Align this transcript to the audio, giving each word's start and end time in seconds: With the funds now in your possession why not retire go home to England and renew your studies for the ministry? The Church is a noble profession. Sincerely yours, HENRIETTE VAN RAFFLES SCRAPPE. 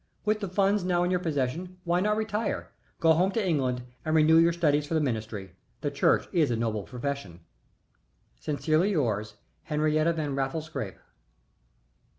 With 0.25 0.39
the 0.39 0.47
funds 0.47 0.83
now 0.83 1.03
in 1.03 1.11
your 1.11 1.19
possession 1.19 1.77
why 1.83 1.99
not 1.99 2.17
retire 2.17 2.71
go 2.99 3.13
home 3.13 3.29
to 3.33 3.47
England 3.47 3.83
and 4.03 4.15
renew 4.15 4.37
your 4.39 4.51
studies 4.51 4.87
for 4.87 4.95
the 4.95 4.99
ministry? 4.99 5.51
The 5.81 5.91
Church 5.91 6.27
is 6.33 6.49
a 6.49 6.55
noble 6.55 6.81
profession. 6.81 7.41
Sincerely 8.39 8.89
yours, 8.89 9.35
HENRIETTE 9.65 10.15
VAN 10.15 10.33
RAFFLES 10.33 10.65
SCRAPPE. 10.65 10.97